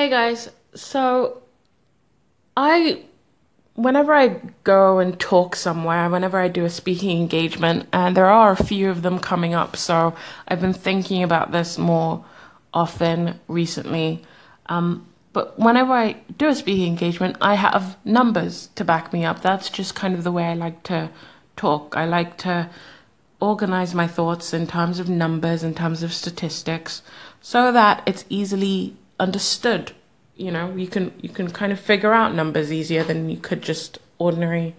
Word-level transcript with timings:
Hey 0.00 0.08
guys, 0.08 0.48
so 0.74 1.42
I, 2.56 3.02
whenever 3.74 4.14
I 4.14 4.40
go 4.64 4.98
and 4.98 5.20
talk 5.20 5.54
somewhere, 5.54 6.08
whenever 6.08 6.40
I 6.40 6.48
do 6.48 6.64
a 6.64 6.70
speaking 6.70 7.20
engagement, 7.20 7.86
and 7.92 8.16
there 8.16 8.30
are 8.30 8.50
a 8.50 8.64
few 8.64 8.88
of 8.88 9.02
them 9.02 9.18
coming 9.18 9.52
up, 9.52 9.76
so 9.76 10.14
I've 10.48 10.62
been 10.62 10.72
thinking 10.72 11.22
about 11.22 11.52
this 11.52 11.76
more 11.76 12.24
often 12.72 13.40
recently. 13.46 14.22
Um, 14.70 15.06
but 15.34 15.58
whenever 15.58 15.92
I 15.92 16.12
do 16.34 16.48
a 16.48 16.54
speaking 16.54 16.86
engagement, 16.86 17.36
I 17.42 17.56
have 17.56 17.98
numbers 18.02 18.70
to 18.76 18.86
back 18.86 19.12
me 19.12 19.26
up. 19.26 19.42
That's 19.42 19.68
just 19.68 19.94
kind 19.94 20.14
of 20.14 20.24
the 20.24 20.32
way 20.32 20.44
I 20.44 20.54
like 20.54 20.82
to 20.84 21.10
talk. 21.56 21.94
I 21.94 22.06
like 22.06 22.38
to 22.38 22.70
organize 23.38 23.94
my 23.94 24.06
thoughts 24.06 24.54
in 24.54 24.66
terms 24.66 24.98
of 24.98 25.10
numbers, 25.10 25.62
in 25.62 25.74
terms 25.74 26.02
of 26.02 26.14
statistics, 26.14 27.02
so 27.42 27.70
that 27.70 28.02
it's 28.06 28.24
easily 28.30 28.96
understood. 29.20 29.92
You 30.36 30.50
know, 30.50 30.74
you 30.74 30.88
can 30.88 31.12
you 31.20 31.28
can 31.28 31.50
kind 31.50 31.70
of 31.70 31.78
figure 31.78 32.12
out 32.12 32.34
numbers 32.34 32.72
easier 32.72 33.04
than 33.04 33.28
you 33.30 33.36
could 33.36 33.62
just 33.62 33.98
ordinary 34.18 34.74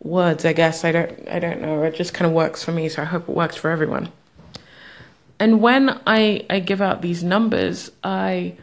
words, 0.00 0.44
I 0.44 0.52
guess. 0.52 0.84
I 0.84 0.92
don't 0.92 1.28
I 1.28 1.38
don't 1.38 1.60
know. 1.60 1.82
It 1.82 1.94
just 1.94 2.14
kind 2.14 2.26
of 2.26 2.32
works 2.34 2.64
for 2.64 2.72
me, 2.72 2.88
so 2.88 3.02
I 3.02 3.04
hope 3.04 3.28
it 3.28 3.34
works 3.34 3.56
for 3.56 3.70
everyone. 3.70 4.10
And 5.38 5.60
when 5.60 6.00
I 6.06 6.46
I 6.48 6.60
give 6.60 6.80
out 6.80 7.02
these 7.02 7.22
numbers, 7.22 7.92
I 8.02 8.56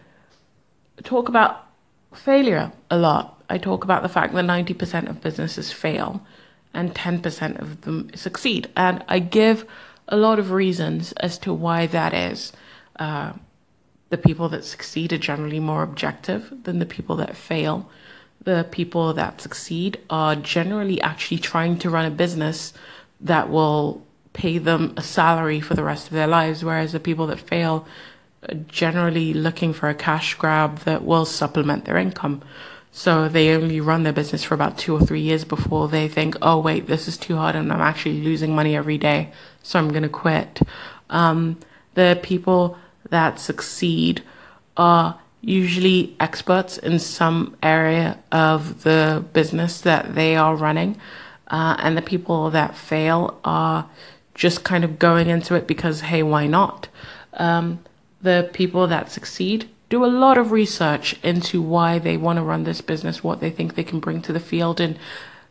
talk 1.04 1.30
about 1.30 1.68
failure 2.14 2.72
a 2.90 2.98
lot. 2.98 3.44
I 3.50 3.58
talk 3.58 3.84
about 3.84 4.02
the 4.02 4.10
fact 4.10 4.34
that 4.34 4.46
90% 4.46 5.10
of 5.10 5.22
businesses 5.22 5.72
fail 5.72 6.26
and 6.74 6.96
10% 6.96 7.62
of 7.62 7.82
them 7.82 8.10
succeed. 8.16 8.70
And 8.76 9.04
I 9.08 9.20
give 9.20 9.66
a 10.08 10.18
lot 10.18 10.40
of 10.40 10.52
reasons 10.52 11.12
as 11.14 11.38
to 11.40 11.54
why 11.54 11.86
that 11.88 12.14
is. 12.14 12.54
Uh, 12.98 13.34
the 14.14 14.18
people 14.20 14.48
that 14.50 14.64
succeed 14.64 15.12
are 15.12 15.18
generally 15.18 15.60
more 15.60 15.82
objective 15.82 16.54
than 16.66 16.78
the 16.78 16.86
people 16.86 17.16
that 17.16 17.36
fail. 17.36 17.90
The 18.44 18.68
people 18.70 19.12
that 19.16 19.42
succeed 19.42 20.00
are 20.08 20.36
generally 20.36 21.02
actually 21.02 21.40
trying 21.40 21.80
to 21.80 21.90
run 21.90 22.06
a 22.06 22.12
business 22.12 22.74
that 23.22 23.50
will 23.50 24.06
pay 24.34 24.60
them 24.60 24.94
a 24.98 25.02
salary 25.02 25.60
for 25.60 25.74
the 25.74 25.84
rest 25.84 26.06
of 26.06 26.14
their 26.14 26.28
lives, 26.28 26.64
whereas 26.64 26.92
the 26.92 27.00
people 27.00 27.26
that 27.26 27.40
fail 27.40 27.88
are 28.48 28.54
generally 28.68 29.34
looking 29.34 29.74
for 29.74 29.90
a 29.90 29.96
cash 29.96 30.36
grab 30.36 30.78
that 30.82 31.04
will 31.04 31.26
supplement 31.26 31.86
their 31.86 31.98
income. 31.98 32.44
So 32.92 33.28
they 33.28 33.56
only 33.56 33.82
run 33.82 34.04
their 34.04 34.14
business 34.14 34.44
for 34.44 34.54
about 34.54 34.78
two 34.78 34.94
or 34.96 35.02
three 35.02 35.22
years 35.22 35.44
before 35.44 35.88
they 35.88 36.08
think, 36.08 36.36
oh, 36.40 36.60
wait, 36.60 36.86
this 36.86 37.08
is 37.08 37.18
too 37.18 37.38
hard 37.38 37.56
and 37.56 37.74
I'm 37.74 37.82
actually 37.82 38.22
losing 38.22 38.54
money 38.54 38.76
every 38.76 39.00
day. 39.00 39.32
So 39.64 39.80
I'm 39.80 39.90
going 39.90 40.04
to 40.04 40.10
quit. 40.10 40.62
Um, 41.10 41.58
the 41.96 42.20
people 42.22 42.78
that 43.10 43.40
succeed 43.40 44.24
are 44.78 45.20
usually 45.42 46.16
experts 46.20 46.78
in 46.78 46.98
some 46.98 47.56
area 47.62 48.18
of 48.32 48.84
the 48.84 49.24
business 49.34 49.82
that 49.82 50.16
they 50.16 50.36
are 50.36 50.56
running. 50.56 50.98
Uh, 51.50 51.76
and 51.80 51.98
the 51.98 52.02
people 52.02 52.50
that 52.50 52.76
fail 52.76 53.40
are 53.44 53.88
just 54.34 54.64
kind 54.64 54.84
of 54.84 54.98
going 54.98 55.30
into 55.30 55.54
it 55.54 55.68
because, 55.68 56.02
hey, 56.02 56.24
why 56.24 56.48
not? 56.48 56.88
Um, 57.34 57.80
the 58.22 58.50
people 58.54 58.88
that 58.88 59.12
succeed 59.12 59.70
do 59.90 60.04
a 60.04 60.08
lot 60.08 60.38
of 60.38 60.52
research 60.52 61.16
into 61.22 61.62
why 61.62 62.00
they 62.00 62.18
want 62.18 62.38
to 62.38 62.44
run 62.44 62.64
this 62.64 62.82
business, 62.82 63.24
what 63.24 63.42
they 63.42 63.52
think 63.52 63.76
they 63.76 63.84
can 63.84 64.00
bring 64.00 64.22
to 64.22 64.34
the 64.34 64.40
field, 64.40 64.80
and 64.80 64.98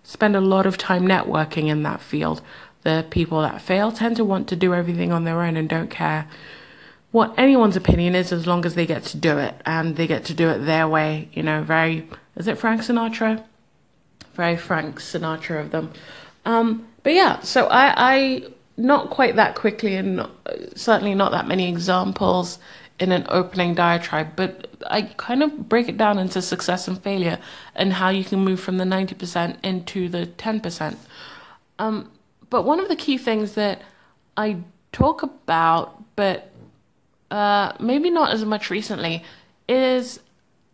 spend 0.03 0.34
a 0.34 0.41
lot 0.41 0.66
of 0.66 0.78
time 0.78 1.05
networking 1.05 1.69
in 1.69 1.83
that 1.83 2.00
field. 2.00 2.41
The 2.83 3.06
people 3.11 3.42
that 3.42 3.62
fail 3.62 3.92
tend 3.92 4.16
to 4.16 4.25
want 4.25 4.48
to 4.48 4.56
do 4.56 4.75
everything 4.75 5.12
on 5.12 5.25
their 5.25 5.42
own 5.42 5.56
and 5.56 5.69
don't 5.69 5.91
care 5.91 6.27
what 7.12 7.34
anyone's 7.38 7.77
opinion 7.77 8.14
is 8.14 8.32
as 8.32 8.46
long 8.46 8.64
as 8.66 8.74
they 8.74 8.86
get 8.86 9.05
to 9.05 9.16
do 9.16 9.38
it 9.38 9.55
and 9.64 9.96
they 9.96 10.06
get 10.06 10.24
to 10.24 10.34
do 10.34 10.48
it 10.48 10.58
their 10.60 10.88
way. 10.88 11.28
You 11.32 11.42
know, 11.42 11.62
very, 11.62 12.08
is 12.36 12.48
it 12.48 12.58
Frank 12.58 12.80
Sinatra? 12.80 13.44
Very 14.34 14.56
Frank 14.56 14.98
Sinatra 14.98 15.60
of 15.60 15.70
them. 15.70 15.92
Um, 16.44 16.88
but 17.03 17.12
yeah, 17.12 17.41
so 17.41 17.66
I, 17.66 18.14
I 18.14 18.42
not 18.76 19.10
quite 19.10 19.37
that 19.37 19.54
quickly 19.54 19.97
and 19.97 20.26
certainly 20.75 21.14
not 21.14 21.32
that 21.32 21.47
many 21.47 21.69
examples 21.69 22.59
in 22.98 23.12
an 23.12 23.26
opening 23.28 23.75
diatribe, 23.75 24.34
but 24.34 24.69
I 24.87 25.03
kind 25.03 25.42
of 25.42 25.69
break 25.69 25.88
it 25.88 25.98
down 25.98 26.19
into 26.19 26.41
success 26.41 26.88
and 26.88 27.00
failure 27.03 27.38
and 27.75 27.92
how 27.92 28.08
you 28.08 28.25
can 28.25 28.41
move 28.41 28.60
from 28.60 28.78
the 28.78 28.84
90% 28.84 29.56
into 29.62 30.08
the 30.08 30.26
10%. 30.26 30.97
Um, 31.78 32.10
but 32.48 32.62
one 32.62 32.81
of 32.81 32.88
the 32.88 32.97
key 32.97 33.19
things 33.19 33.53
that 33.54 33.82
I 34.37 34.58
talk 34.92 35.22
about, 35.22 36.03
but 36.16 36.51
uh, 37.32 37.72
maybe 37.81 38.10
not 38.10 38.31
as 38.31 38.44
much 38.44 38.70
recently, 38.70 39.25
is 39.66 40.20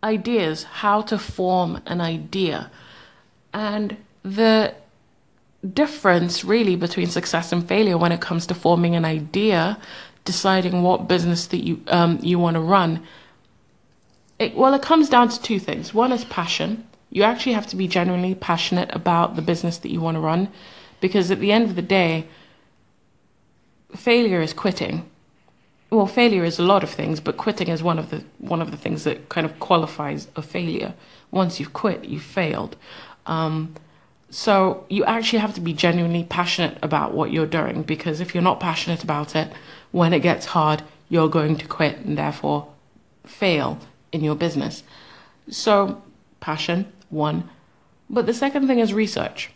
ideas, 0.02 0.64
how 0.64 1.02
to 1.02 1.16
form 1.16 1.80
an 1.86 2.00
idea. 2.00 2.70
And 3.52 3.96
the 4.24 4.74
difference 5.82 6.44
really 6.44 6.76
between 6.76 7.06
success 7.06 7.52
and 7.52 7.66
failure 7.66 7.96
when 7.96 8.12
it 8.12 8.20
comes 8.20 8.46
to 8.46 8.54
forming 8.54 8.96
an 8.96 9.04
idea, 9.04 9.78
deciding 10.24 10.82
what 10.82 11.08
business 11.08 11.46
that 11.46 11.62
you 11.64 11.80
um, 11.86 12.18
you 12.22 12.38
want 12.38 12.54
to 12.54 12.60
run. 12.60 13.02
It, 14.38 14.54
well, 14.54 14.74
it 14.74 14.82
comes 14.82 15.08
down 15.08 15.28
to 15.28 15.42
two 15.42 15.58
things. 15.58 15.94
One 15.94 16.12
is 16.12 16.24
passion. 16.24 16.86
You 17.10 17.22
actually 17.22 17.54
have 17.54 17.66
to 17.68 17.76
be 17.76 17.88
genuinely 17.88 18.34
passionate 18.34 18.90
about 18.92 19.36
the 19.36 19.42
business 19.42 19.78
that 19.78 19.90
you 19.90 20.00
want 20.00 20.16
to 20.16 20.20
run, 20.20 20.48
because 21.00 21.30
at 21.30 21.40
the 21.40 21.52
end 21.52 21.70
of 21.70 21.76
the 21.76 21.82
day, 21.82 22.26
failure 23.94 24.42
is 24.42 24.52
quitting. 24.52 25.08
Well, 25.90 26.06
failure 26.06 26.44
is 26.44 26.58
a 26.58 26.62
lot 26.62 26.82
of 26.82 26.90
things, 26.90 27.18
but 27.18 27.38
quitting 27.38 27.68
is 27.68 27.82
one 27.82 27.98
of 27.98 28.10
the 28.10 28.22
one 28.38 28.60
of 28.60 28.70
the 28.70 28.76
things 28.76 29.04
that 29.04 29.28
kind 29.28 29.46
of 29.46 29.58
qualifies 29.58 30.28
a 30.36 30.42
failure. 30.42 30.94
Once 31.30 31.58
you've 31.58 31.72
quit, 31.72 32.04
you've 32.04 32.22
failed. 32.22 32.76
Um, 33.26 33.74
so 34.30 34.84
you 34.90 35.04
actually 35.04 35.38
have 35.38 35.54
to 35.54 35.60
be 35.60 35.72
genuinely 35.72 36.24
passionate 36.24 36.76
about 36.82 37.14
what 37.14 37.32
you're 37.32 37.46
doing 37.46 37.82
because 37.82 38.20
if 38.20 38.34
you're 38.34 38.42
not 38.42 38.60
passionate 38.60 39.02
about 39.02 39.34
it, 39.34 39.50
when 39.90 40.12
it 40.12 40.20
gets 40.20 40.46
hard, 40.46 40.82
you're 41.08 41.30
going 41.30 41.56
to 41.56 41.66
quit 41.66 41.98
and 41.98 42.18
therefore 42.18 42.68
fail 43.24 43.78
in 44.12 44.22
your 44.22 44.34
business. 44.34 44.82
So, 45.48 46.02
passion, 46.40 46.92
one. 47.08 47.48
But 48.10 48.26
the 48.26 48.34
second 48.34 48.66
thing 48.66 48.78
is 48.78 48.92
research. 48.92 49.50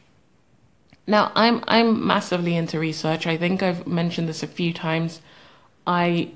Now, 1.07 1.33
I'm 1.35 1.63
I'm 1.69 2.07
massively 2.07 2.57
into 2.57 2.79
research. 2.79 3.27
I 3.27 3.37
think 3.37 3.63
I've 3.63 3.87
mentioned 3.87 4.29
this 4.29 4.43
a 4.43 4.47
few 4.47 4.73
times. 4.73 5.21
I 5.87 6.33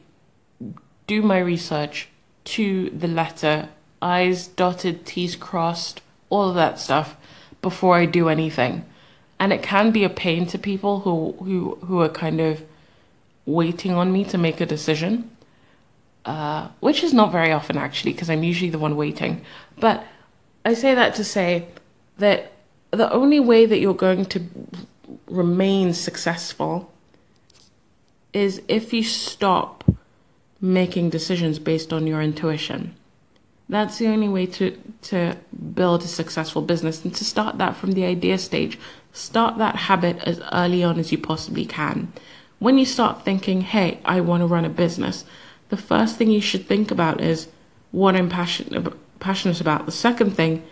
do 1.06 1.22
my 1.22 1.38
research 1.38 2.08
to 2.44 2.90
the 2.90 3.08
letter, 3.08 3.68
I's 4.00 4.46
dotted, 4.46 5.06
T's 5.06 5.36
crossed, 5.36 6.00
all 6.30 6.48
of 6.48 6.54
that 6.54 6.78
stuff 6.78 7.16
before 7.62 7.96
I 7.96 8.06
do 8.06 8.28
anything. 8.28 8.84
And 9.38 9.52
it 9.52 9.62
can 9.62 9.90
be 9.90 10.04
a 10.04 10.08
pain 10.08 10.46
to 10.46 10.58
people 10.58 11.00
who, 11.00 11.32
who, 11.44 11.78
who 11.86 12.00
are 12.00 12.08
kind 12.08 12.40
of 12.40 12.62
waiting 13.44 13.92
on 13.92 14.12
me 14.12 14.24
to 14.24 14.38
make 14.38 14.60
a 14.60 14.66
decision, 14.66 15.30
uh, 16.24 16.68
which 16.80 17.04
is 17.04 17.12
not 17.12 17.32
very 17.32 17.52
often 17.52 17.76
actually, 17.76 18.12
because 18.12 18.30
I'm 18.30 18.42
usually 18.42 18.70
the 18.70 18.78
one 18.78 18.96
waiting. 18.96 19.44
But 19.78 20.04
I 20.64 20.74
say 20.74 20.94
that 20.94 21.14
to 21.16 21.24
say 21.24 21.68
that 22.18 22.52
the 22.90 23.12
only 23.12 23.40
way 23.40 23.66
that 23.66 23.78
you're 23.78 23.94
going 23.94 24.24
to 24.26 24.42
remain 25.26 25.92
successful 25.92 26.92
is 28.36 28.60
if 28.68 28.92
you 28.92 29.02
stop 29.02 29.82
making 30.60 31.08
decisions 31.08 31.58
based 31.58 31.90
on 31.90 32.06
your 32.06 32.20
intuition. 32.20 32.94
That's 33.66 33.96
the 33.96 34.08
only 34.08 34.28
way 34.28 34.44
to, 34.58 34.78
to 35.02 35.38
build 35.74 36.02
a 36.02 36.06
successful 36.06 36.60
business 36.60 37.02
and 37.02 37.14
to 37.14 37.24
start 37.24 37.56
that 37.56 37.76
from 37.76 37.92
the 37.92 38.04
idea 38.04 38.36
stage. 38.36 38.78
Start 39.12 39.56
that 39.56 39.76
habit 39.76 40.18
as 40.18 40.42
early 40.52 40.84
on 40.84 40.98
as 40.98 41.10
you 41.10 41.16
possibly 41.16 41.64
can. 41.64 42.12
When 42.58 42.76
you 42.76 42.84
start 42.84 43.24
thinking, 43.24 43.62
hey, 43.62 44.00
I 44.04 44.20
want 44.20 44.42
to 44.42 44.46
run 44.46 44.66
a 44.66 44.70
business, 44.84 45.24
the 45.70 45.78
first 45.78 46.16
thing 46.16 46.30
you 46.30 46.42
should 46.42 46.66
think 46.66 46.90
about 46.90 47.22
is 47.22 47.48
what 47.90 48.14
I'm 48.16 48.28
passionate, 48.28 48.92
passionate 49.18 49.62
about. 49.62 49.86
The 49.86 49.92
second 49.92 50.32
thing 50.32 50.62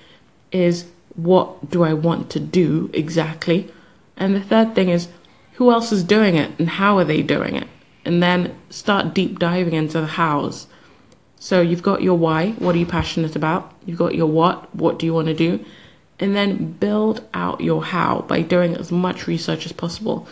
is 0.53 0.85
what 1.17 1.71
do 1.71 1.83
I 1.83 1.95
want 1.95 2.29
to 2.33 2.41
do 2.41 2.91
exactly? 2.93 3.73
And 4.19 4.35
the 4.35 4.43
third 4.43 4.75
thing 4.75 4.91
is 4.91 5.09
who 5.55 5.71
else 5.71 5.93
is 5.93 6.05
doing 6.05 6.37
it 6.37 6.53
and 6.59 6.69
how 6.69 6.99
are 6.99 7.05
they 7.05 7.23
doing 7.23 7.57
it? 7.57 7.69
And 8.05 8.23
then 8.23 8.57
start 8.71 9.15
deep 9.15 9.39
diving 9.39 9.75
into 9.75 10.01
the 10.01 10.07
hows 10.07 10.67
so 11.45 11.61
you've 11.61 11.83
got 11.83 12.03
your 12.03 12.17
why, 12.17 12.53
what 12.53 12.75
are 12.75 12.79
you 12.79 12.87
passionate 12.87 13.37
about? 13.37 13.71
You've 13.85 13.99
got 13.99 14.15
your 14.15 14.29
what, 14.29 14.75
what 14.75 14.99
do 14.99 15.05
you 15.05 15.13
want 15.13 15.29
to 15.29 15.35
do? 15.35 15.63
And 16.19 16.35
then 16.35 16.73
build 16.73 17.23
out 17.35 17.61
your 17.61 17.85
how 17.85 18.23
by 18.23 18.41
doing 18.41 18.75
as 18.75 18.91
much 18.91 19.27
research 19.27 19.67
as 19.67 19.73
possible. 19.73 20.27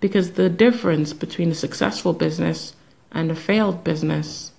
Because 0.00 0.32
the 0.32 0.50
difference 0.50 1.12
between 1.12 1.52
a 1.52 1.54
successful 1.54 2.12
business 2.12 2.74
and 3.12 3.30
a 3.30 3.36
failed 3.36 3.84
business 3.84 4.50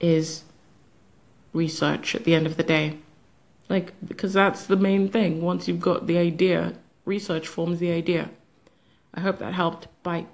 is 0.00 0.42
research 1.52 2.16
at 2.16 2.24
the 2.24 2.34
end 2.34 2.46
of 2.46 2.56
the 2.56 2.64
day. 2.64 2.98
Like, 3.68 3.92
because 4.04 4.32
that's 4.32 4.66
the 4.66 4.74
main 4.74 5.08
thing. 5.08 5.40
Once 5.40 5.68
you've 5.68 5.78
got 5.78 6.08
the 6.08 6.18
idea, 6.18 6.74
research 7.04 7.46
forms 7.46 7.78
the 7.78 7.92
idea. 7.92 8.28
I 9.14 9.20
hope 9.20 9.38
that 9.38 9.52
helped. 9.54 9.88
Bye. 10.02 10.26